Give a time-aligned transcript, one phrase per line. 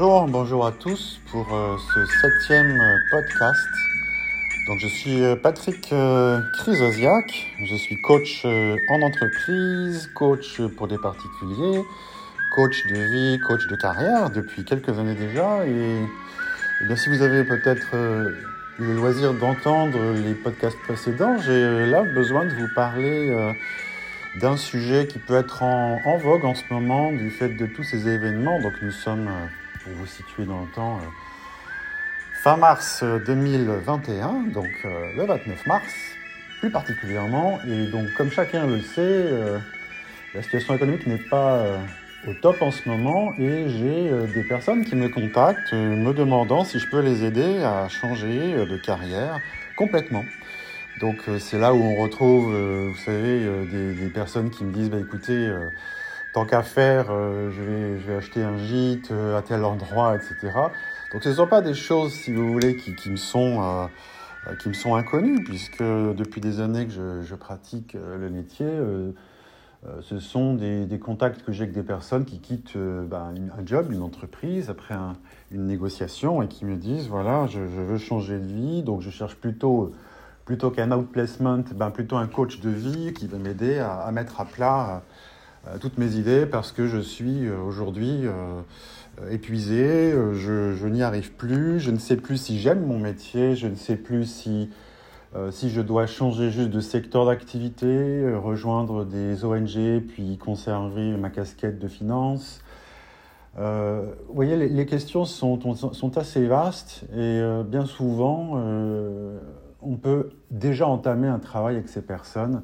[0.00, 3.68] Bonjour, bonjour à tous pour euh, ce septième euh, podcast.
[4.66, 5.92] Donc je suis euh, Patrick
[6.54, 11.82] Chrysosiak, je suis coach en entreprise, coach pour des particuliers,
[12.56, 15.66] coach de vie, coach de carrière depuis quelques années déjà.
[15.66, 15.98] Et,
[16.80, 17.94] eh bien, si vous avez peut-être
[18.78, 23.54] eu le loisir d'entendre les podcasts précédents, j'ai là besoin de vous parler
[24.40, 27.82] d'un sujet qui peut être en, en vogue en ce moment du fait de tous
[27.82, 28.62] ces événements.
[28.62, 29.28] Donc nous sommes,
[29.84, 31.06] pour vous situer dans le temps, euh,
[32.42, 35.92] fin mars euh, 2021, donc euh, le 29 mars
[36.60, 37.60] plus particulièrement.
[37.68, 39.58] Et donc comme chacun le sait, euh,
[40.34, 41.80] la situation économique n'est pas
[42.26, 46.78] au top en ce moment et j'ai des personnes qui me contactent me demandant si
[46.78, 49.40] je peux les aider à changer de carrière
[49.76, 50.24] complètement.
[51.00, 55.50] Donc c'est là où on retrouve, vous savez, des, personnes qui me disent, bah, écoutez,
[56.32, 57.62] tant qu'à faire, euh, je,
[58.08, 60.36] vais, acheter un gîte euh, à tel endroit, etc.
[61.12, 63.62] Donc ce ne sont pas des choses, si vous voulez, qui, me sont...
[63.62, 63.86] euh,
[64.58, 68.70] qui me sont inconnues, puisque depuis des années que je, pratique le métier,
[70.00, 74.00] ce sont des, contacts que j'ai avec des personnes qui quittent ben, un job, une
[74.00, 75.12] entreprise, après un-
[75.50, 79.36] une négociation, et qui me disent, voilà, je, veux changer de vie, donc je cherche
[79.36, 79.92] plutôt,
[80.46, 84.46] plutôt qu'un outplacement, ben, plutôt un coach de vie qui va m'aider à, mettre à
[84.46, 85.02] plat
[85.80, 88.26] toutes mes idées, parce que je suis euh, aujourd'hui...
[88.26, 88.60] euh,
[89.20, 93.56] euh, épuisé, euh, je, n'y arrive plus, je ne sais plus si j'aime mon métier,
[93.56, 94.70] je ne sais plus si,
[95.34, 101.16] euh, si je dois changer juste de secteur d'activité, euh, rejoindre des ONG, puis conserver
[101.16, 102.62] ma casquette de finance.
[103.58, 109.40] Euh, vous voyez, les, questions sont, sont assez vastes et euh, bien souvent, euh,
[109.82, 112.62] on peut déjà entamer un travail avec ces personnes.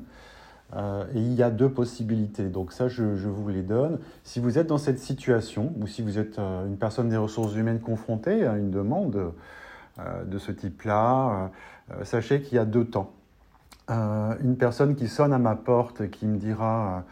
[0.74, 2.44] Euh, et il y a deux possibilités.
[2.44, 3.98] Donc ça, je, vous les donne.
[4.24, 7.54] Si vous êtes dans cette situation, ou si vous êtes euh, une personne des ressources
[7.54, 9.32] humaines confrontée à une demande
[9.98, 11.50] euh, de ce type-là,
[12.02, 13.12] sachez qu'il y a deux temps.
[13.88, 17.04] Une personne qui sonne à ma porte et qui me dira,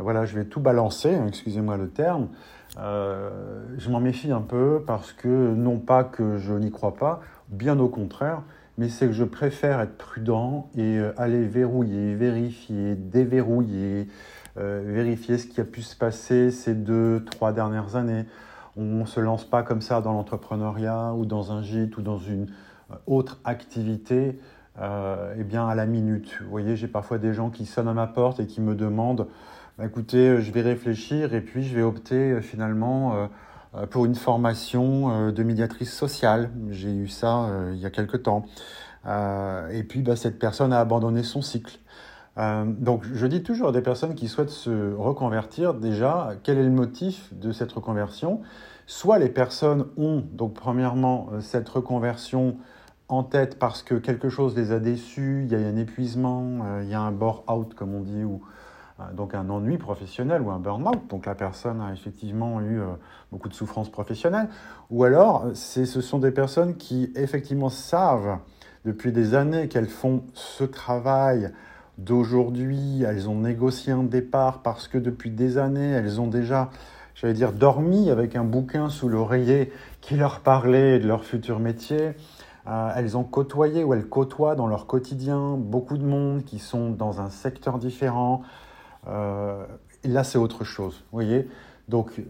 [0.00, 2.26] voilà, je vais tout balancer, hein, excusez-moi le terme,
[2.76, 7.78] je m'en méfie un peu parce que non pas que je n'y crois pas, bien
[7.78, 8.42] au contraire,
[8.78, 14.06] mais c'est que je préfère être prudent et euh, aller verrouiller, vérifier, déverrouiller,
[14.56, 18.24] euh, vérifier ce qui a pu se passer ces deux, trois dernières années.
[18.76, 22.18] On ne se lance pas comme ça dans l'entrepreneuriat ou dans un gîte ou dans
[22.18, 22.46] une
[22.92, 24.40] euh, autre activité
[25.36, 26.38] eh bien à la minute.
[26.40, 29.26] Vous voyez, j'ai parfois des gens qui sonnent à ma porte et qui me demandent
[29.76, 33.28] bah, écoutez, je vais réfléchir et puis je vais opter finalement
[33.86, 36.50] pour une formation euh, de médiatrice sociale.
[36.70, 38.44] J'ai eu ça euh, il y a quelque temps.
[39.06, 41.78] Euh, et puis, bah, cette personne a abandonné son cycle.
[42.38, 46.62] Euh, donc, je dis toujours à des personnes qui souhaitent se reconvertir, déjà, quel est
[46.62, 48.42] le motif de cette reconversion?
[48.86, 52.56] Soit les personnes ont, donc, premièrement, euh, cette reconversion
[53.08, 56.82] en tête parce que quelque chose les a déçus, il y a un épuisement, euh,
[56.84, 58.57] il y a un bore-out, comme on dit, ou euh,
[59.14, 61.00] donc un ennui professionnel ou un burn-out.
[61.08, 62.86] Donc la personne a effectivement eu euh,
[63.30, 64.48] beaucoup de souffrances professionnelles.
[64.90, 68.38] Ou alors, ce sont des personnes qui effectivement savent
[68.84, 71.52] depuis des années qu'elles font ce travail
[71.98, 73.02] d'aujourd'hui.
[73.02, 76.70] Elles ont négocié un départ parce que depuis des années, elles ont déjà,
[77.14, 82.12] j'allais dire, dormi avec un bouquin sous l'oreiller qui leur parlait de leur futur métier.
[82.66, 86.90] Euh, elles ont côtoyé ou elles côtoient dans leur quotidien beaucoup de monde qui sont
[86.90, 88.42] dans un secteur différent.
[89.06, 89.64] Euh,
[90.04, 91.04] là, c'est autre chose.
[91.10, 91.48] Vous voyez
[91.88, 92.20] Donc,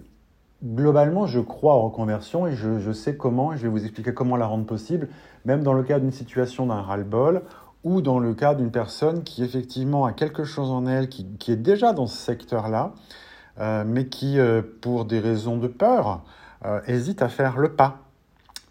[0.62, 4.37] globalement, je crois en reconversion et je, sais comment, et je vais vous expliquer comment
[4.37, 5.09] la rendre possible,
[5.45, 7.43] même dans le cas d'une situation d'un ras-le-bol
[7.84, 11.57] ou dans le cas d'une personne qui effectivement a quelque chose en elle, qui, est
[11.57, 12.93] déjà dans ce secteur-là,
[13.61, 16.23] euh, mais qui, euh, pour des raisons de peur,
[16.89, 18.08] hésite à faire le pas.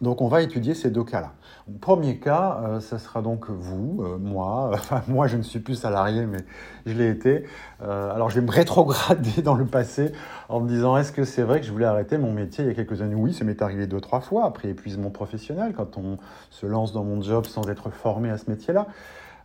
[0.02, 1.34] Donc on va étudier ces deux cas-là.
[1.82, 4.70] Premier cas, euh, ça sera donc vous, euh, moi.
[4.74, 6.40] Enfin, moi, je ne suis plus salarié, mais
[6.86, 7.46] je l'ai été.
[7.82, 10.12] Euh, alors, je vais me rétrograder dans le passé
[10.50, 12.72] en me disant est-ce que c'est vrai que je voulais arrêter mon métier il y
[12.72, 13.16] a quelques années?
[13.16, 16.18] Oui, ça m'est arrivé deux, trois fois après épuisement professionnel, quand on
[16.52, 18.88] se lance dans mon job sans être formé à ce métier-là.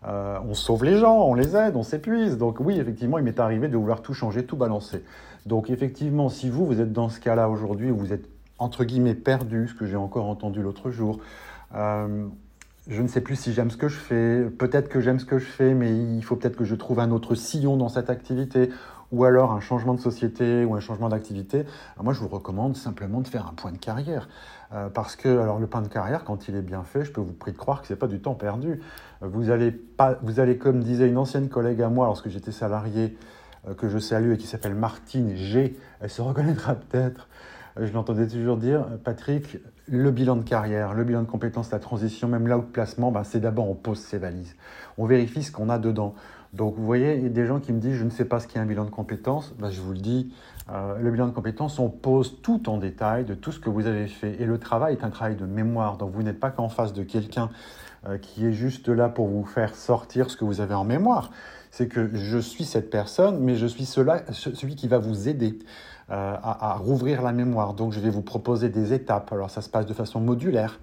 [0.06, 2.36] Euh, on sauve les gens, on les aide, on s'épuise.
[2.36, 5.04] Donc oui, effectivement, il m'est arrivé de vouloir tout changer, tout balancer.
[5.46, 8.31] Donc effectivement, si vous, vous êtes dans ce cas-là aujourd'hui, vous êtes
[8.62, 11.18] entre guillemets perdu, ce que j'ai encore entendu l'autre jour.
[11.74, 12.26] Euh,
[12.88, 14.44] je ne sais plus si j'aime ce que je fais.
[14.58, 17.10] Peut-être que j'aime ce que je fais, mais il faut peut-être que je trouve un
[17.10, 18.70] autre sillon dans cette activité,
[19.12, 21.64] ou alors un changement de société ou un changement d'activité.
[22.02, 24.28] Moi, je vous recommande simplement de faire un point de carrière,
[24.72, 27.20] euh, parce que alors le point de carrière, quand il est bien fait, je peux
[27.20, 28.80] vous prier de croire que c'est pas du temps perdu.
[29.20, 33.16] Vous allez pas, vous allez comme disait une ancienne collègue à moi lorsque j'étais salarié,
[33.68, 35.76] euh, que je salue et qui s'appelle Martine G.
[36.00, 37.28] Elle se reconnaîtra peut-être.
[37.80, 39.58] Je l'entendais toujours dire, Patrick,
[39.88, 43.10] le bilan de carrière, le bilan de compétences, la transition, même là où le placement,
[43.10, 44.54] ben, c'est d'abord on pose ses valises.
[44.98, 46.14] On vérifie ce qu'on a dedans.
[46.52, 48.38] Donc vous voyez, il y a des gens qui me disent je ne sais pas
[48.38, 49.54] ce qu'est un bilan de compétences.
[49.58, 50.32] Ben, je vous le dis,
[50.70, 53.86] euh, le bilan de compétences, on pose tout en détail de tout ce que vous
[53.86, 54.40] avez fait.
[54.40, 55.96] Et le travail est un travail de mémoire.
[55.96, 57.50] Donc vous n'êtes pas qu'en face de quelqu'un
[58.06, 61.30] euh, qui est juste là pour vous faire sortir ce que vous avez en mémoire.
[61.72, 65.58] C'est que je suis cette personne, mais je suis celui qui va vous aider.
[66.12, 67.72] Euh, à, rouvrir la mémoire.
[67.72, 69.32] Donc je vais vous proposer des étapes.
[69.32, 70.78] Alors ça se passe de façon modulaire.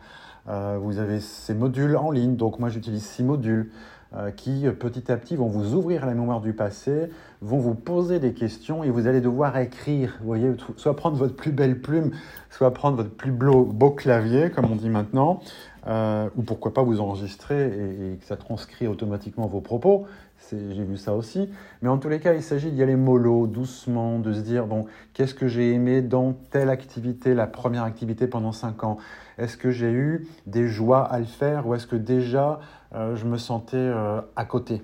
[0.47, 3.69] Euh, vous avez ces modules en ligne, donc moi j'utilise six modules
[4.15, 8.19] euh, qui petit à petit vont vous ouvrir la mémoire du passé, vont vous poser
[8.19, 10.15] des questions et vous allez devoir écrire.
[10.21, 12.09] Vous voyez, soit prendre votre plus belle plume,
[12.49, 15.41] soit prendre votre plus beau, clavier, comme on dit maintenant,
[15.85, 20.07] ou pourquoi pas vous enregistrer et, que ça transcrit automatiquement vos propos
[20.51, 21.49] j'ai vu ça aussi.
[21.81, 24.85] Mais en tous les cas, il s'agit d'y aller mollo, doucement, de se dire, bon,
[25.13, 28.97] qu'est-ce que j'ai aimé dans telle activité, la première activité pendant cinq ans?
[29.37, 32.59] Est-ce que j'ai eu des joies à le faire ou est-ce que déjà
[32.95, 34.81] euh, je me sentais euh, à côté?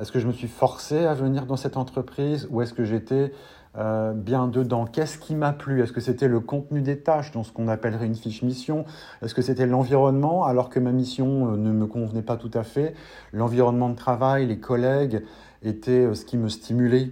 [0.00, 3.32] Est-ce que je me suis forcé à venir dans cette entreprise ou est-ce que j'étais
[3.76, 4.86] euh, bien dedans.
[4.86, 5.82] Qu'est-ce qui m'a plu?
[5.82, 8.84] Est-ce que c'était le contenu des tâches, dans ce qu'on appellerait une fiche mission?
[9.22, 12.64] Est-ce que c'était l'environnement, alors que ma mission euh, ne me convenait pas tout à
[12.64, 12.94] fait?
[13.32, 15.22] L'environnement de travail, les collègues
[15.62, 17.10] étaient euh, ce qui me stimulait.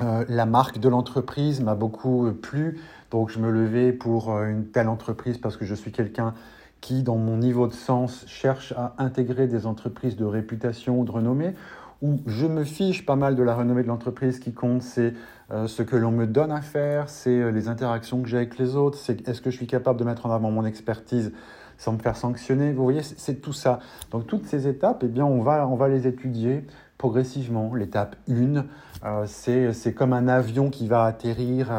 [0.00, 2.80] la marque de l'entreprise m'a beaucoup plu,
[3.10, 6.34] donc je me levais pour une telle entreprise parce que je suis quelqu'un
[6.82, 11.12] qui, dans mon niveau de sens, cherche à intégrer des entreprises de réputation ou de
[11.12, 11.54] renommée,
[12.02, 14.40] où je me fiche pas mal de la renommée de l'entreprise.
[14.40, 15.14] qui compte, c'est
[15.52, 18.58] euh, ce que l'on me donne à faire, c'est euh, les interactions que j'ai avec
[18.58, 21.32] les autres, c'est est-ce que je suis capable de mettre en avant mon expertise
[21.78, 22.72] sans me faire sanctionner?
[22.72, 23.78] Vous voyez, c'est tout ça.
[24.10, 26.66] Donc toutes ces étapes, eh bien, on va, on va les étudier
[26.98, 27.72] progressivement.
[27.74, 28.64] L'étape 1,
[29.04, 31.70] euh, c'est comme un avion qui va atterrir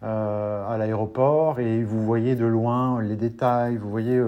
[0.00, 4.22] à l'aéroport et vous voyez de loin les détails, vous voyez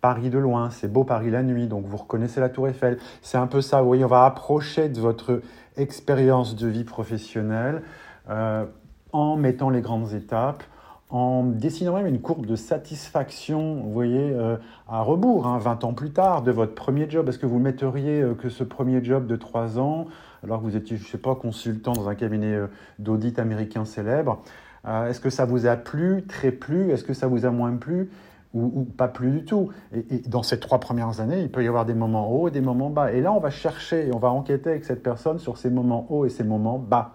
[0.00, 2.98] Paris de loin, c'est beau Paris la nuit, donc vous reconnaissez la tour Eiffel.
[3.20, 5.42] C'est un peu ça, vous voyez, on va approcher de votre
[5.76, 7.82] expérience de vie professionnelle
[8.30, 8.64] euh,
[9.12, 10.62] en mettant les grandes étapes,
[11.10, 14.56] en dessinant même une courbe de satisfaction, vous voyez, euh,
[14.88, 17.28] à rebours, 20 hein, ans plus tard, de votre premier job.
[17.28, 20.06] Est-ce que vous metteriez euh, que ce premier job de 3 ans,
[20.42, 22.58] alors que vous étiez, je ne sais pas, consultant dans un cabinet
[22.98, 24.42] d'audit américain célèbre,
[24.86, 26.90] est-ce que ça vous a plu, très plu?
[26.90, 28.08] Est-ce que ça vous a moins plu?
[28.54, 29.70] Ou, pas plus du tout.
[29.92, 32.60] Et, dans ces trois premières années, il peut y avoir des moments hauts et des
[32.60, 33.12] moments bas.
[33.12, 36.24] Et là, on va chercher on va enquêter avec cette personne sur ces moments hauts
[36.24, 37.12] et ces moments bas.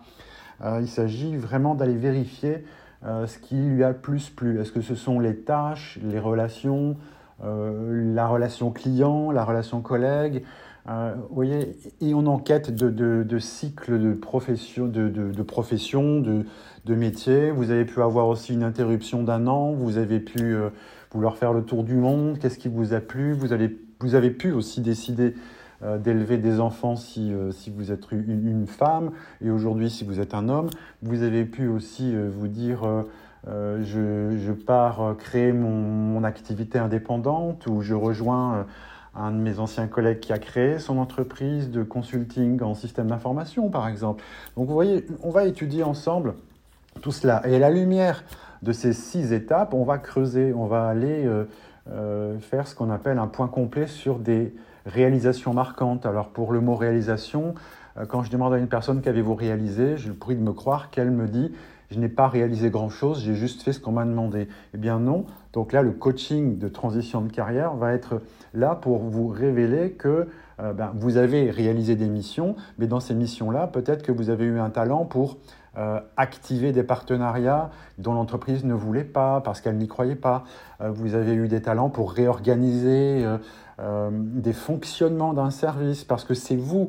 [0.64, 2.64] Euh, il s'agit vraiment d'aller vérifier
[3.06, 4.60] euh, ce qui lui a plus plu.
[4.60, 6.96] Est-ce que ce sont les tâches, les relations,
[7.44, 10.44] euh, la relation client, la relation collègue
[10.88, 17.50] vous voyez, et on enquête de, de, cycles de profession, de, de, profession, de métier.
[17.50, 19.72] Vous avez pu avoir aussi une interruption d'un an.
[19.72, 20.56] Vous avez pu
[21.16, 23.32] vouloir faire le tour du monde, qu'est-ce qui vous a plu?
[23.32, 25.34] Vous, allez, vous avez pu aussi décider
[25.82, 30.20] euh, d'élever des enfants si, euh, si vous êtes une, femme, et aujourd'hui si vous
[30.20, 30.70] êtes un homme.
[31.02, 32.82] Vous avez pu aussi euh, vous dire
[33.48, 38.66] je, je, pars créer mon, mon, activité indépendante ou je rejoins
[39.14, 43.70] un de mes anciens collègues qui a créé son entreprise de consulting en système d'information,
[43.70, 44.24] par exemple.
[44.58, 46.34] Donc vous voyez, on va étudier ensemble
[47.02, 47.48] tout cela.
[47.48, 48.24] Et la lumière
[48.66, 51.44] de ces six étapes, on va creuser, on va aller euh,
[51.92, 54.54] euh, faire ce qu'on appelle un point complet sur des
[54.88, 56.08] réalisations marquantes.
[56.08, 57.54] Alors pour le mot réalisation,
[57.98, 61.12] euh, quand je demande à une personne qu'avez-vous réalisé, je prie de me croire qu'elle
[61.12, 61.52] me dit
[61.92, 64.48] je n'ai pas réalisé grand-chose, j'ai juste fait ce qu'on m'a demandé.
[64.74, 65.26] Eh bien non.
[65.54, 68.24] Donc là, le coaching de transition de carrière va être
[68.56, 73.68] là pour vous révéler que ben, vous avez réalisé des missions, mais dans ces missions-là,
[73.68, 75.38] peut-être que vous avez eu un talent pour
[75.78, 80.46] euh, activer des partenariats dont l'entreprise ne voulait pas parce qu'elle n'y croyait pas.
[80.80, 83.26] Euh, vous avez eu des talents pour réorganiser
[83.80, 86.88] euh, des fonctionnements d'un service parce que c'est vous,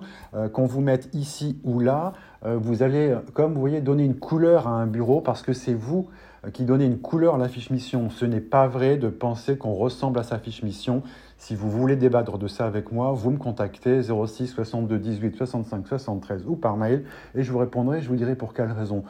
[0.52, 2.12] qu'on vous mette ici ou là,
[2.44, 6.06] vous allez, comme vous voyez, donner une couleur à un bureau parce que c'est vous
[6.52, 8.08] qui donnez une couleur à la fiche mission.
[8.10, 11.02] Ce n'est pas vrai de penser qu'on ressemble à sa fiche mission.
[11.38, 15.86] Si vous voulez débattre de ça avec moi, vous me contactez 06 62 18 65
[15.86, 19.04] 73 ou par mail et je vous répondrai, je vous dirai pour quelle raison.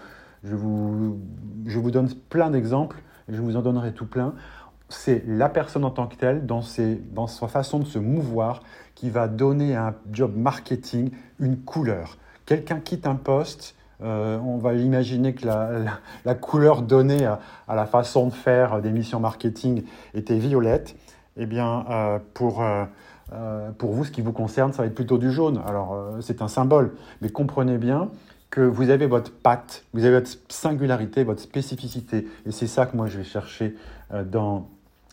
[0.45, 1.19] Je vous,
[1.67, 2.99] je vous donne plein d'exemples
[3.31, 4.35] et je vous en donnerai tout plein.
[4.89, 8.63] C'est la personne en tant que telle, dans, ses, dans sa façon de se mouvoir,
[8.95, 12.19] qui va donner à un job marketing une couleur.
[12.45, 15.71] Quelqu'un quitte un poste, euh, on va imaginer que la,
[16.25, 20.95] la, couleur donnée à, à, la façon de faire des missions marketing était violette
[21.37, 22.85] eh bien, euh, pour, euh,
[23.33, 25.61] euh, pour vous, ce qui vous concerne, ça va être plutôt du jaune.
[25.67, 28.09] Alors, c'est un symbole, mais comprenez bien
[28.51, 32.27] que vous avez votre patte, vous avez votre singularité, votre spécificité.
[32.47, 33.75] Et c'est ça que moi je vais chercher
[34.25, 34.69] dans,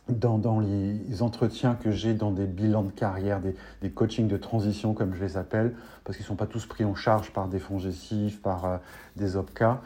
[0.08, 4.38] dans, dans, les entretiens que j'ai dans des bilans de carrière, des, des, coachings de
[4.38, 5.74] transition comme je les appelle,
[6.06, 8.80] parce qu'ils ne sont pas tous pris en charge par des fonds gestifs, par
[9.16, 9.82] des OPCA.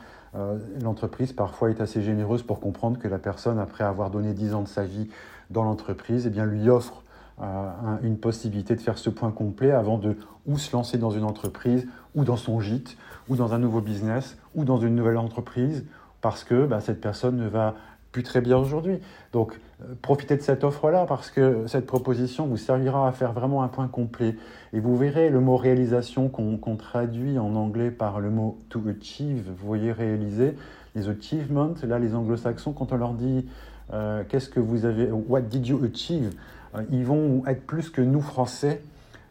[0.84, 4.62] L'entreprise parfois est assez généreuse pour comprendre que la personne, après avoir donné 10 ans
[4.62, 5.08] de sa vie
[5.50, 7.04] dans l'entreprise, eh bien, lui offre
[7.42, 7.70] euh,
[8.02, 11.88] une possibilité de faire ce point complet avant de ou se lancer dans une entreprise,
[12.16, 12.98] ou dans son gîte,
[13.30, 15.86] ou dans un nouveau business, ou dans une nouvelle entreprise,
[16.22, 17.76] parce que bah, cette personne ne va
[18.12, 19.00] plus très bien aujourd'hui.
[19.34, 23.62] Donc euh, profitez de cette offre-là parce que cette proposition vous servira à faire vraiment
[23.62, 24.36] un point complet.
[24.74, 29.44] Et vous verrez le mot réalisation qu'on traduit en anglais par le mot to achieve,
[29.46, 30.56] vous voyez réaliser,
[30.96, 33.46] les achievements, là les anglo-saxons, quand on leur dit
[33.94, 36.34] euh, qu'est-ce que vous avez, what did you achieve,
[36.76, 38.82] euh, ils vont être plus que nous français.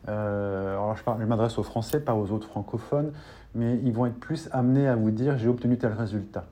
[0.06, 3.12] alors je, m'adresse aux français, pas aux autres francophones,
[3.54, 6.44] mais ils vont être plus amenés à vous dire j'ai obtenu tel résultat.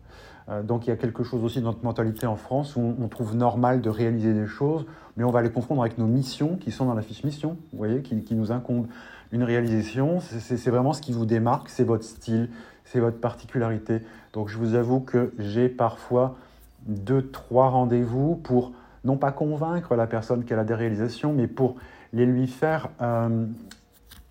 [0.48, 3.08] Euh, donc il y a quelque chose aussi dans notre mentalité en France où on,
[3.08, 4.84] trouve normal de réaliser des choses,
[5.16, 7.78] mais on va les confondre avec nos missions qui sont dans la fiche mission, vous
[7.78, 8.88] voyez, qui, nous incombent.
[9.32, 12.50] Une réalisation, c'est vraiment ce qui vous démarque, c'est votre style,
[12.84, 14.00] c'est votre particularité.
[14.32, 16.36] Donc je vous avoue que j'ai parfois
[16.86, 18.72] deux, trois rendez-vous pour
[19.04, 21.76] non pas convaincre la personne qu'elle a des réalisations, mais pour
[22.12, 23.46] les lui faire euh,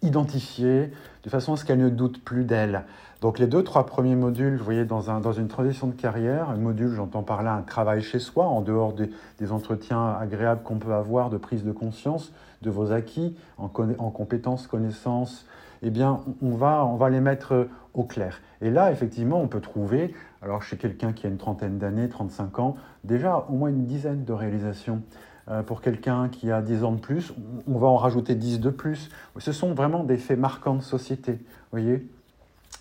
[0.01, 0.91] identifier
[1.23, 2.83] de façon à ce qu'elle ne doute plus d'elle.
[3.21, 6.49] Donc les deux, trois premiers modules, vous voyez, dans, un, dans une transition de carrière,
[6.49, 10.61] un module, j'entends par là un travail chez soi, en dehors des, des entretiens agréables
[10.63, 15.45] qu'on peut avoir de prise de conscience de vos acquis en, en compétences, connaissances,
[15.83, 18.41] eh bien, on va, on va les mettre au clair.
[18.61, 22.59] Et là, effectivement, on peut trouver, alors chez quelqu'un qui a une trentaine d'années, 35
[22.59, 25.01] ans, déjà au moins une dizaine de réalisations.
[25.49, 27.33] Euh, pour quelqu'un qui a 10 ans de plus,
[27.67, 29.09] on va en rajouter 10 de plus.
[29.37, 31.39] Ce sont vraiment des faits marquants de société.
[31.71, 32.07] voyez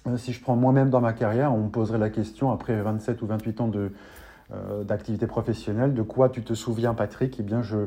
[0.06, 3.22] euh, si je prends moi-même dans ma carrière, on me poserait la question, après 27
[3.22, 3.70] ou 28 ans
[4.52, 7.38] euh, d'activité professionnelle, de quoi tu te souviens, Patrick?
[7.38, 7.86] Eh bien, je,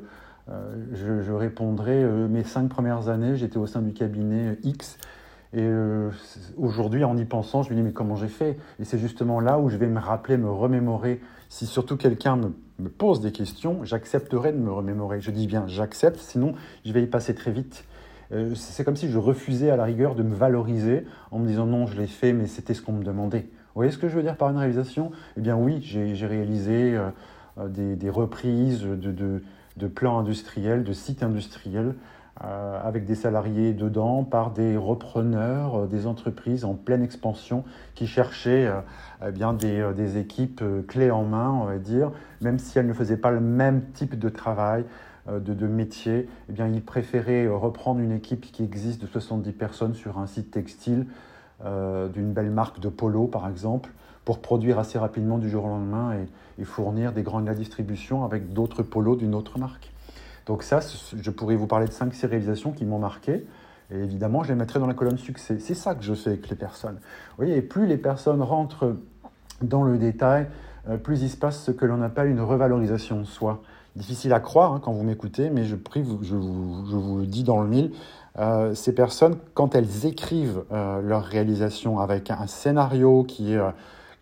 [0.49, 4.97] euh, je, répondrai, mes cinq premières années, j'étais au sein du cabinet X.
[5.53, 5.69] Et
[6.57, 8.57] aujourd'hui, en y pensant, je me dis, mais comment j'ai fait?
[8.79, 11.21] Et c'est justement là où je vais me rappeler, me remémorer.
[11.49, 15.21] Si surtout quelqu'un me, pose des questions, j'accepterai de me remémorer.
[15.21, 17.85] Je dis bien, j'accepte, sinon je vais y passer très vite.
[18.31, 21.65] Euh, c'est comme si je refusais à la rigueur de me valoriser en me disant
[21.65, 23.41] non, je l'ai fait, mais c'était ce qu'on me demandait.
[23.41, 25.11] Vous voyez ce que je veux dire par une réalisation?
[25.37, 27.09] Eh bien oui, j'ai réalisé euh,
[27.57, 29.41] euh, des, reprises de,
[29.87, 31.95] plans industriels, de sites industriels,
[32.41, 37.63] avec des salariés dedans, par des repreneurs, des entreprises en pleine expansion
[37.93, 38.69] qui cherchaient
[39.25, 43.15] eh bien des, équipes clés en main, on va dire, même si elles ne faisaient
[43.15, 44.83] pas le même type de travail,
[45.27, 49.07] euh, de, de métier, eh bien, il préférait euh, reprendre une équipe qui existe de
[49.07, 51.07] 70 personnes sur un site textile
[51.63, 53.89] euh, d'une belle marque de polo, par exemple,
[54.23, 56.27] pour produire assez rapidement du jour au lendemain et,
[56.63, 59.91] fournir des grandes distributions avec d'autres polos d'une autre marque.
[60.45, 60.79] Donc ça,
[61.13, 63.45] je pourrais vous parler de 5 réalisations qui m'ont marqué.
[63.91, 65.59] Et évidemment, je les mettrai dans la colonne succès.
[65.59, 66.95] C'est ça que je fais avec les personnes.
[66.95, 68.95] Vous voyez, plus les personnes rentrent
[69.61, 70.47] dans le détail,
[71.03, 73.61] plus il se passe ce que l'on appelle une revalorisation de soi
[73.95, 77.91] difficile à croire hein, quand vous m'écoutez, mais je vous le dis dans le mille,
[78.37, 83.71] euh, ces personnes, quand elles écrivent euh, leur réalisation avec un scénario qui est euh,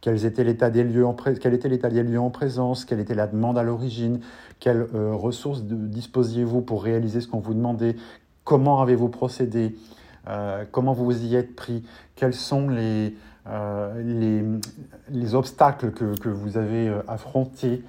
[0.04, 3.16] quels étaient l'état des lieux en quel était l'état des lieux en présence, quelle était
[3.16, 4.20] la demande à l'origine,
[4.60, 7.96] quelles ressources disposiez-vous pour réaliser ce qu'on vous demandait,
[8.44, 9.78] comment avez-vous procédé,
[10.72, 11.86] comment vous y êtes pris,
[12.18, 13.16] quels sont les,
[14.04, 14.44] les,
[15.10, 17.82] les, obstacles que, que vous avez affrontés,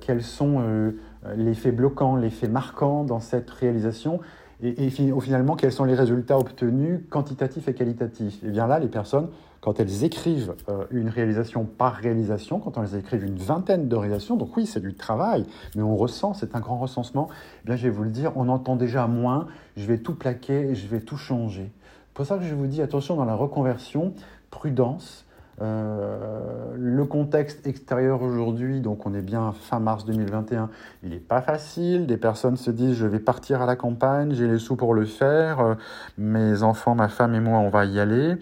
[0.00, 0.92] quels sont euh,
[1.36, 4.20] les faits bloquants, les faits marquants dans cette réalisation
[4.62, 8.42] et, et, finalement quels sont les résultats obtenus quantitatifs et qualitatifs?
[8.42, 9.28] Et eh bien là, les personnes,
[9.68, 14.36] quand elles écrivent euh, une réalisation par réalisation, quand elles écrivent une vingtaine de réalisations,
[14.36, 15.44] donc oui, c'est du travail,
[15.76, 17.28] mais on ressent, c'est un grand recensement,
[17.62, 19.46] eh bien je vais vous le dire, on entend déjà moins,
[19.76, 21.70] je vais tout plaquer, je vais tout changer.
[22.06, 24.14] C'est pour ça que je vous dis, attention dans la reconversion,
[24.50, 25.26] prudence,
[25.60, 30.70] euh, le contexte extérieur aujourd'hui, donc on est bien fin mars 2021,
[31.02, 32.06] il n'est pas facile.
[32.06, 35.04] Des personnes se disent je vais partir à la campagne, j'ai les sous pour le
[35.04, 35.74] faire, euh,
[36.16, 38.36] mes enfants, ma femme et moi, on va y aller.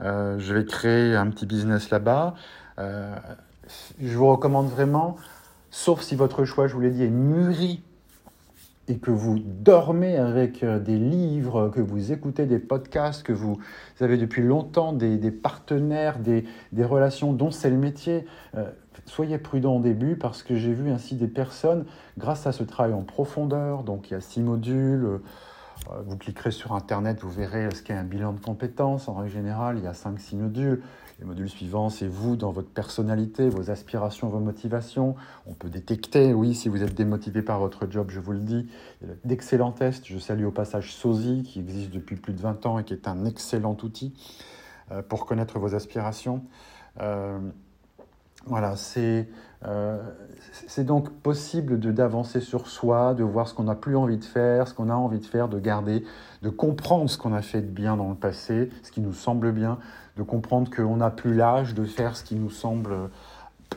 [0.00, 2.34] Euh, je vais créer un petit business là-bas.
[2.78, 5.16] je vous recommande vraiment,
[5.70, 7.82] sauf si votre choix, je vous l'ai dit, est mûri
[8.88, 13.58] et que vous dormez avec euh, des livres, que vous écoutez des podcasts, que vous
[14.00, 16.44] avez depuis longtemps des, partenaires, des,
[16.84, 18.26] relations dont c'est le métier,
[18.56, 18.70] euh,
[19.06, 21.84] soyez prudent au début parce que j'ai vu ainsi des personnes,
[22.18, 25.20] grâce à ce travail en profondeur, donc il y a six modules,
[26.06, 29.08] vous cliquerez sur Internet, vous verrez ce qu'est un bilan de compétences.
[29.08, 30.82] En règle générale, il y a 5-6 modules.
[31.18, 35.14] Les modules suivants, c'est vous dans votre personnalité, vos aspirations, vos motivations.
[35.46, 38.68] On peut détecter, oui, si vous êtes démotivé par votre job, je vous le dis.
[39.24, 40.06] D'excellents tests.
[40.06, 43.08] Je salue au passage SOSI, qui existe depuis plus de 20 ans et qui est
[43.08, 44.12] un excellent outil
[44.92, 46.44] euh, pour connaître vos aspirations.
[47.00, 47.38] Euh,
[48.44, 49.28] voilà, c'est
[49.64, 49.98] euh,
[50.78, 54.74] donc possible d'avancer sur soi, de voir ce qu'on n'a plus envie de faire, ce
[54.74, 56.04] qu'on a envie de faire, de garder,
[56.42, 59.52] de comprendre ce qu'on a fait de bien dans le passé, ce qui nous semble
[59.52, 59.78] bien,
[60.16, 62.94] de comprendre qu'on n'a plus l'âge de faire ce qui nous semble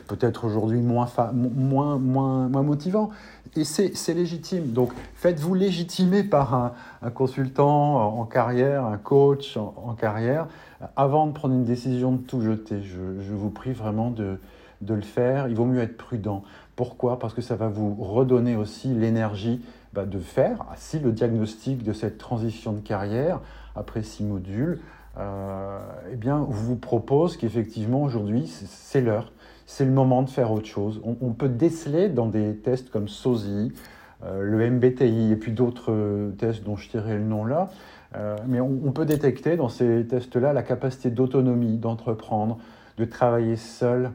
[0.06, 3.10] peut-être aujourd'hui moins, moins, moins, moins motivant.
[3.56, 4.72] Et c'est légitime.
[4.72, 6.72] Donc faites-vous légitimer par
[7.02, 10.46] un, consultant en carrière, un coach en, carrière,
[10.96, 12.80] avant de prendre une décision de tout jeter.
[12.82, 14.38] Je, je vous prie vraiment de,
[14.80, 15.48] de le faire.
[15.48, 16.42] Il vaut mieux être prudent.
[16.76, 17.18] Pourquoi?
[17.18, 19.60] Parce que ça va vous redonner aussi l'énergie
[19.92, 23.40] bah, de faire, ah, si le diagnostic de cette transition de carrière,
[23.74, 24.80] après six modules,
[25.18, 25.78] euh,
[26.12, 29.32] eh bien, vous propose qu'effectivement, aujourd'hui, c'est l'heure,
[29.66, 31.00] c'est le moment de faire autre chose.
[31.04, 33.72] On, peut déceler dans des tests comme SOSI,
[34.24, 37.70] euh, le MBTI et puis d'autres tests dont je tirerai le nom là,
[38.16, 42.58] euh, mais on, peut détecter dans ces tests-là la capacité d'autonomie, d'entreprendre,
[42.98, 44.10] de travailler seul,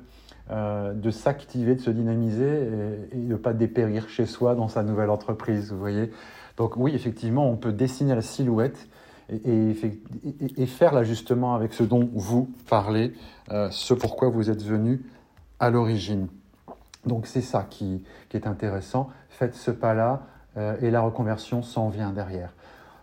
[0.50, 2.70] de s'activer, de se dynamiser
[3.12, 6.12] et, de ne pas dépérir chez soi dans sa nouvelle entreprise, vous voyez.
[6.58, 8.88] Donc oui, effectivement, on peut dessiner la silhouette
[9.30, 13.14] et, faire l'ajustement avec ce dont vous parlez,
[13.52, 15.02] euh, ce pourquoi vous êtes venu
[15.60, 16.28] à l'origine.
[17.06, 19.10] Donc c'est ça qui, est intéressant.
[19.30, 20.24] Faites ce pas-là
[20.58, 22.52] euh, et la reconversion s'en vient derrière.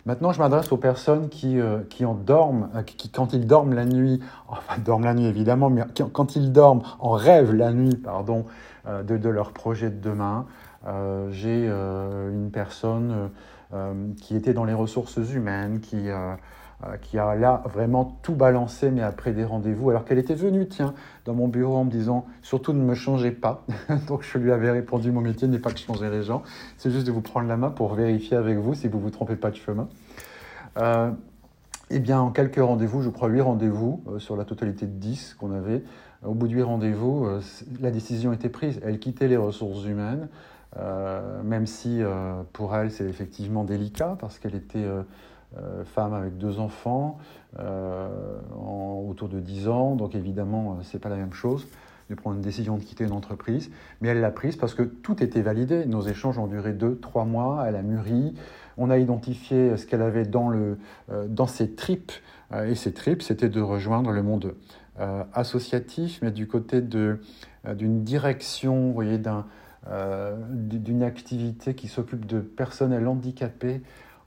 [0.04, 3.84] Maintenant, je m'adresse aux personnes qui, euh, qui en dorment, qui, quand ils dorment la
[3.84, 5.82] nuit, enfin dorment la nuit évidemment, mais
[6.12, 8.46] quand ils dorment, en rêvent la nuit, pardon,
[8.86, 10.46] de, de, leur projet de demain.
[11.30, 13.30] J'ai une personne
[13.74, 16.36] euh, qui était dans les ressources humaines, qui, euh, euh,
[17.00, 20.94] qui a là vraiment tout balancé, mais après des rendez-vous, alors qu'elle était venue, tiens,
[21.24, 23.64] dans mon bureau en me disant surtout ne me changez pas.
[24.08, 26.42] Donc je lui avais répondu mon métier n'est pas de changer les gens,
[26.76, 29.10] c'est juste de vous prendre la main pour vérifier avec vous si vous ne vous
[29.10, 29.88] trompez pas de chemin.
[31.90, 35.52] eh bien, en quelques rendez-vous, je crois huit rendez-vous sur la totalité de 10 qu'on
[35.52, 35.82] avait,
[36.24, 37.28] au bout de huit rendez-vous,
[37.80, 38.80] la décision était prise.
[38.84, 40.28] Elle quittait les ressources humaines.
[40.78, 45.02] Euh, même si euh, pour elle c'est effectivement délicat parce qu'elle était euh,
[45.84, 47.18] femme avec deux enfants
[47.58, 51.66] en, autour de 10 ans, donc évidemment c'est pas la même chose
[52.10, 55.22] de prendre une décision de quitter une entreprise, mais elle l'a prise parce que tout
[55.22, 55.86] était validé.
[55.86, 58.34] Nos échanges ont duré deux, trois mois, elle a mûri,
[58.76, 60.78] on a identifié ce qu'elle avait dans, le,
[61.28, 62.12] dans ses tripes,
[62.66, 64.54] et ses tripes, c'était de rejoindre le monde
[65.32, 69.46] associatif, mais du côté d'une direction, vous voyez, d'un
[69.90, 73.82] euh, d'une activité qui s'occupe de personnel handicapé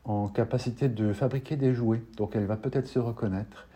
[0.06, 2.02] en capacité de fabriquer des jouets.
[2.18, 3.68] Donc elle va peut-être se reconnaître.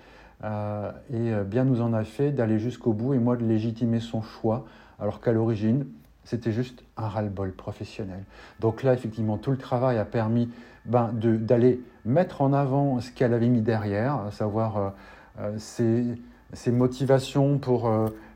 [0.43, 3.99] Euh, et euh, bien nous en a fait d'aller jusqu'au bout et moi de légitimer
[3.99, 4.65] son choix,
[4.99, 5.85] alors qu'à l'origine,
[6.23, 8.23] c'était juste un ras-le-bol professionnel.
[8.59, 10.49] Donc là, effectivement, tout le travail a permis
[10.85, 14.93] ben, d'aller mettre en avant ce qu'elle avait mis derrière, à savoir
[15.57, 16.05] ses,
[16.53, 17.89] ses, motivations pour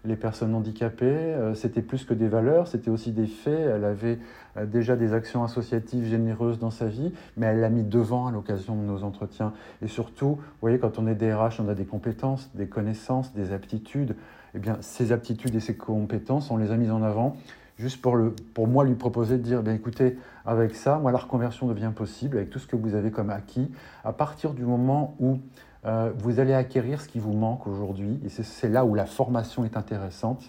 [0.06, 1.06] les personnes handicapées.
[1.06, 3.60] Euh, c'était plus que des valeurs, c'était aussi des faits.
[3.76, 4.18] Elle avait euh,
[4.66, 8.76] déjà des actions associatives généreuses dans sa vie, mais elle l'a mis devant à l'occasion
[8.76, 9.54] de nos entretiens.
[9.82, 13.52] Et surtout, vous voyez, quand on est DRH, on a des compétences, des connaissances, des
[13.52, 14.16] aptitudes.
[14.56, 17.36] Eh bien, ces aptitudes et ces compétences, on les a mises en avant
[17.78, 21.18] juste pour, le, pour moi lui proposer de dire, bien écoutez, avec ça, moi la
[21.18, 23.72] reconversion devient possible, avec tout ce que vous avez comme acquis,
[24.04, 25.40] à partir du moment où
[25.86, 29.66] euh, vous allez acquérir ce qui vous manque aujourd'hui, et c'est là où la formation
[29.66, 30.44] est intéressante.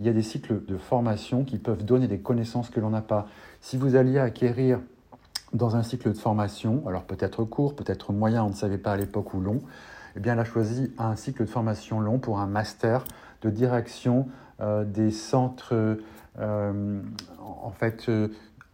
[0.00, 3.02] Il y a des cycles de formation qui peuvent donner des connaissances que l'on n'a
[3.02, 3.28] pas.
[3.60, 4.80] Si vous alliez acquérir
[5.52, 8.96] dans un cycle de formation, alors peut-être court, peut-être moyen, on ne savait pas à
[8.96, 9.60] l'époque ou long,
[10.16, 13.04] eh bien elle a choisi un cycle de formation long pour un master
[13.42, 14.28] de direction
[14.60, 15.98] euh, des centres
[16.38, 17.02] euh,
[17.38, 18.08] en fait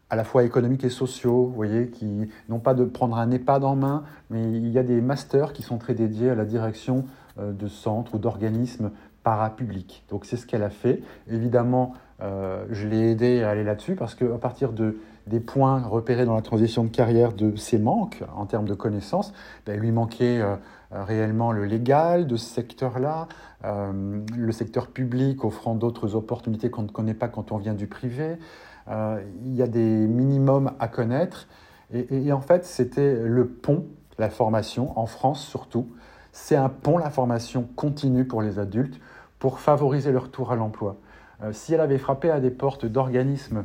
[0.08, 3.64] à la fois économiques et sociaux, vous voyez, qui n'ont pas de prendre un EHPAD
[3.64, 7.04] en main, mais il y a des masters qui sont très dédiés à la direction
[7.38, 8.92] euh, de centres ou d'organismes
[9.26, 10.04] parapublics.
[10.08, 11.02] Donc c'est ce qu'elle a fait.
[11.28, 16.24] Évidemment, euh, je l'ai aidé à aller là-dessus parce qu'à partir de, des points repérés
[16.24, 19.32] dans la transition de carrière de ses manques en termes de connaissances,
[19.66, 20.54] ben, lui manquait euh,
[20.92, 23.26] réellement le légal de ce secteur-là,
[23.64, 28.38] le secteur public offrant d'autres opportunités qu'on ne connaît pas quand on vient du privé.
[28.86, 31.48] Euh, il y a des minimums à connaître.
[31.92, 33.86] Et, en fait, c'était le pont,
[34.18, 35.88] la formation, en France surtout.
[36.32, 39.00] C'est un pont, la formation continue pour les adultes,
[39.46, 40.96] pour favoriser leur retour à l'emploi.
[41.40, 43.62] Euh, si elle avait frappé à des portes d'organismes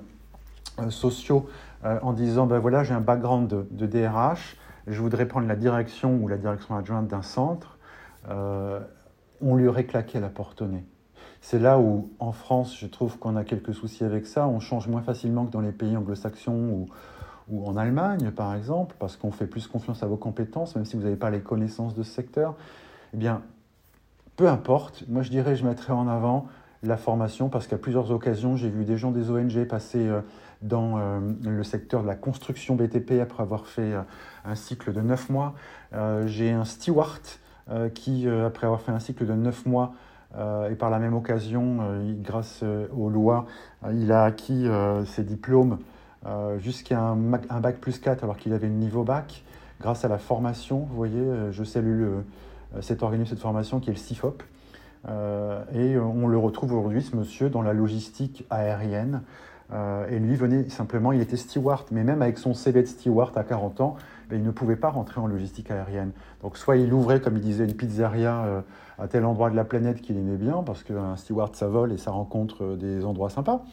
[0.77, 1.49] euh, sociaux
[1.83, 6.27] en disant ben voilà j'ai un background de, DRH je voudrais prendre la direction ou
[6.27, 7.79] la direction adjointe d'un centre,
[8.29, 10.85] on lui aurait claqué la porte au nez.
[11.41, 14.47] C'est là où, en France, je trouve qu'on a quelques soucis avec ça.
[14.47, 16.85] On change moins facilement que dans les pays anglo-saxons
[17.51, 20.95] ou, en Allemagne, par exemple, parce qu'on fait plus confiance à vos compétences, même si
[20.95, 22.53] vous n'avez pas les connaissances de ce secteur.
[23.15, 23.41] Eh bien,
[24.41, 25.03] peu importe.
[25.07, 26.47] Moi, je dirais, je mettrais en avant
[26.81, 30.21] la formation parce qu'à plusieurs occasions, j'ai vu des gens des ONG passer euh,
[30.63, 34.01] dans euh, le secteur de la construction BTP après avoir fait euh,
[34.43, 35.53] un cycle de 9 mois.
[36.25, 37.21] J'ai un steward
[37.93, 39.93] qui, après avoir fait un cycle de 9 mois,
[40.71, 41.79] et par la même occasion,
[42.23, 42.63] grâce
[42.97, 43.45] aux lois,
[43.91, 44.65] il a acquis
[45.05, 45.77] ses diplômes
[46.57, 49.43] jusqu'à un, bac plus 4 alors qu'il avait le niveau bac.
[49.79, 52.05] Grâce à la formation, vous voyez, je salue
[52.79, 54.43] cet organisme, cette formation qui est le CIFOP.
[55.07, 59.21] Euh, et on le retrouve aujourd'hui, ce monsieur, dans la logistique aérienne.
[59.73, 63.37] Euh, et lui venait simplement, il était steward, mais même avec son CV de steward
[63.37, 63.95] à 40 ans,
[64.29, 66.11] ben, il ne pouvait pas rentrer en logistique aérienne.
[66.41, 68.61] Donc soit il ouvrait, comme il disait, une pizzeria euh,
[68.99, 71.97] à tel endroit de la planète qu'il aimait bien, parce qu'un steward, ça vole et
[71.97, 73.63] ça rencontre des endroits sympas,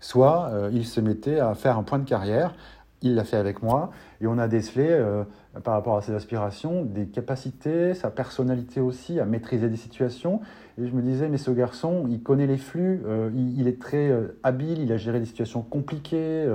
[0.00, 2.54] soit il se mettait à faire un point de carrière
[3.02, 5.24] il l'a fait avec moi et on a décelé, euh,
[5.62, 10.40] par rapport à ses aspirations, des capacités, sa personnalité aussi, à maîtriser des situations.
[10.80, 14.08] Et je me disais, mais ce garçon, il connaît les flux, euh, il, est très
[14.08, 16.46] euh, habile, il a géré des situations compliquées,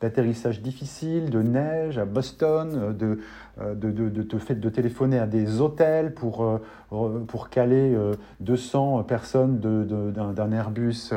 [0.00, 3.18] d'atterrissage difficile, de neige à Boston, de,
[3.60, 7.94] de, de, de, de, téléphoner à des hôtels pour, pour caler
[8.40, 11.12] 200 personnes d'un Airbus.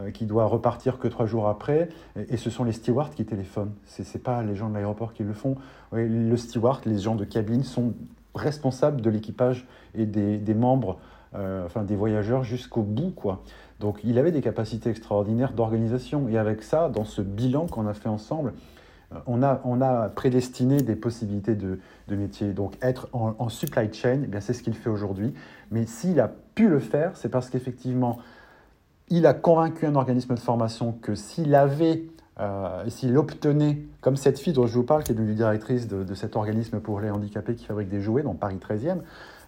[0.00, 1.88] Euh, qui doit repartir que trois jours après,
[2.28, 3.72] et, ce sont les stewards qui téléphonent.
[3.86, 5.56] Ce n'est pas les gens de l'aéroport qui le font.
[5.92, 7.94] le steward, les gens de cabine sont
[8.34, 10.98] responsables de l'équipage et des, membres,
[11.34, 13.10] euh, enfin des voyageurs jusqu'au bout.
[13.10, 13.42] Quoi.
[13.80, 16.28] Donc il avait des capacités extraordinaires d'organisation.
[16.28, 18.52] Et avec ça, dans ce bilan qu'on a fait ensemble,
[19.12, 22.52] euh, on a, on a prédestiné des possibilités de, de métier.
[22.52, 25.34] Donc être en, supply chain, eh c'est ce qu'il fait aujourd'hui.
[25.70, 28.18] Mais s'il a pu le faire, c'est parce qu'effectivement,
[29.10, 32.04] il a convaincu un organisme de formation que s'il avait,
[32.38, 36.14] euh, s'il obtenait, comme cette fille dont je vous parle, qui est devenue directrice de,
[36.14, 38.98] cet organisme pour les handicapés qui fabrique des jouets dans Paris 13e,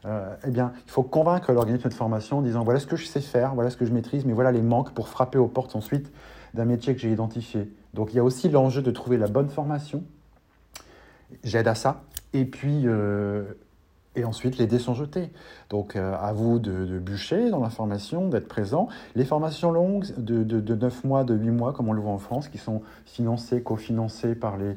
[0.04, 3.06] euh, eh bien, il faut convaincre l'organisme de formation en disant voilà ce que je
[3.06, 5.76] sais faire, voilà ce que je maîtrise, mais voilà les manques pour frapper aux portes
[5.76, 6.10] ensuite
[6.54, 7.70] d'un métier que j'ai identifié.
[7.94, 10.02] Donc il y a aussi l'enjeu de trouver la bonne formation.
[11.44, 12.02] J'aide à ça.
[12.32, 13.44] Et puis, euh,
[14.14, 15.30] et ensuite, les dés sont jetés.
[15.70, 18.88] Donc, euh, à vous de, bûcher dans la formation, d'être présent.
[19.14, 22.18] Les formations longues, de, de, 9 mois, de 8 mois, comme on le voit en
[22.18, 24.76] France, qui sont financées, cofinancées par les,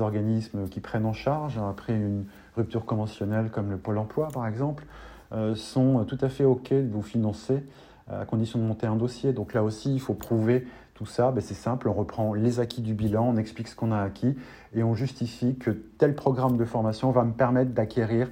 [0.00, 2.24] organismes qui prennent en charge après une
[2.56, 4.86] rupture conventionnelle, comme le Pôle emploi, par exemple,
[5.32, 7.62] euh, sont tout à fait OK de vous financer
[8.08, 9.34] à condition de monter un dossier.
[9.34, 11.30] Donc là aussi, il faut prouver tout ça.
[11.30, 14.34] Ben, c'est simple, on reprend les acquis du bilan, on explique ce qu'on a acquis
[14.74, 18.28] et on justifie que tel programme de formation va me permettre d'acquérir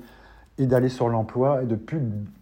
[0.59, 2.01] et d'aller sur l'emploi et de plus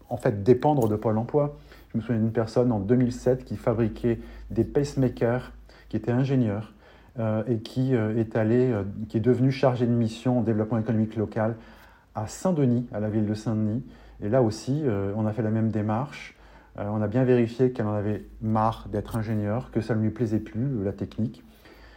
[0.08, 1.56] en fait dépendre de Pôle emploi.
[1.92, 4.20] Je me souviens d'une personne en 2007 qui fabriquait
[4.50, 5.52] des pacemakers,
[5.88, 6.72] qui était ingénieur
[7.18, 10.78] euh, et qui euh, est allé, euh, qui est devenu chargé de mission en développement
[10.78, 11.56] économique local
[12.14, 13.82] à Saint-Denis, à la ville de Saint-Denis.
[14.22, 14.84] Et là aussi,
[15.16, 16.36] on a fait la même démarche.
[16.76, 20.38] on a bien vérifié qu'elle en avait marre d'être ingénieur, que ça ne lui plaisait
[20.38, 21.42] plus, la technique.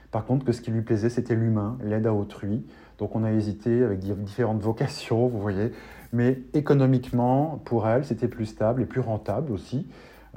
[0.10, 2.66] Par contre, que ce qui lui plaisait, c'était l'humain, l'aide à autrui.
[2.98, 5.72] Donc on a hésité avec différentes vocations, vous voyez.
[6.14, 9.88] Mais économiquement, pour elle, c'était plus stable et plus rentable aussi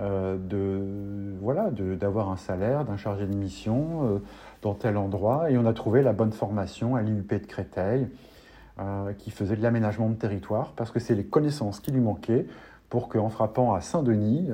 [0.01, 4.19] euh, de voilà d'avoir un salaire, d'un chargé de mission euh,
[4.63, 5.51] dans tel endroit.
[5.51, 8.09] Et on a trouvé la bonne formation à l'IUP de Créteil,
[8.81, 12.47] euh, qui faisait de l'aménagement de territoire, parce que c'est les connaissances qui lui manquaient
[12.89, 14.49] pour qu'en frappant à Saint-Denis,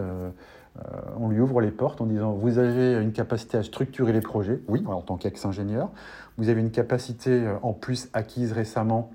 [1.18, 4.60] on lui ouvre les portes en disant Vous avez une capacité à structurer les projets,
[4.68, 5.90] oui, en tant qu'ex-ingénieur.
[6.36, 9.10] Vous avez une capacité en plus acquise récemment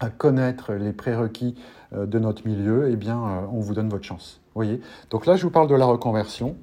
[0.00, 1.54] à connaître les prérequis
[1.94, 4.40] euh, de notre milieu, eh bien, euh, on vous donne votre chance.
[4.54, 4.80] Voyez?
[5.10, 6.56] Donc là, je vous parle de la reconversion.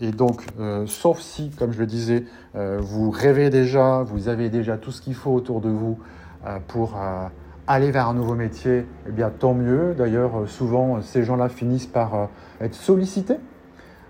[0.00, 4.76] Et donc, euh, sauf si, comme je le disais, vous rêvez déjà, vous avez déjà
[4.76, 5.98] tout ce qu'il faut autour de vous
[6.66, 6.98] pour
[7.66, 9.94] aller vers un nouveau métier, eh bien, tant mieux.
[9.96, 12.28] D'ailleurs, souvent, ces gens-là finissent par
[12.60, 13.36] être sollicités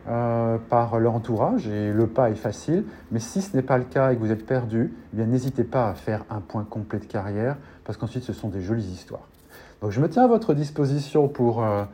[0.04, 2.84] par leur entourage et le pas est facile.
[3.10, 5.88] Mais si ce n'est pas le cas et que vous êtes perdu, eh n'hésitez pas
[5.88, 9.28] à faire un point complet de carrière parce qu'ensuite ce sont des jolies histoires.
[9.82, 11.84] Donc je me tiens à votre disposition pour euh,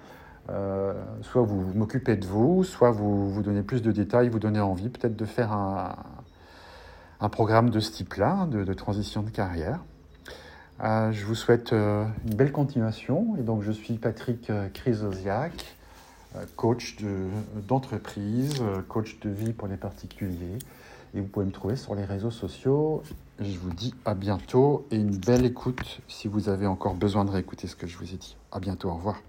[0.50, 0.92] euh,
[1.22, 4.90] soit vous, m'occuper de vous, soit vous vous donner plus de détails, vous donner envie
[4.90, 5.96] peut-être de faire un,
[7.20, 9.80] un, programme de ce type-là, de, transition de carrière.
[10.84, 13.36] Euh, je vous souhaite une belle continuation.
[13.38, 15.77] Et donc je suis Patrick Chrysosiak,
[16.56, 16.96] coach
[17.66, 20.58] d'entreprise, coach de vie pour les particuliers.
[21.14, 23.02] Et vous pouvez me trouver sur les réseaux sociaux
[23.40, 27.30] Je vous dis à bientôt et une belle écoute si vous avez encore besoin de
[27.30, 28.36] réécouter ce que je vous ai dit.
[28.52, 29.22] À bientôt, au revoir.